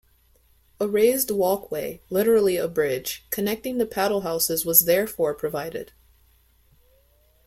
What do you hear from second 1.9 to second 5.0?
literally a bridge, connecting the paddle houses was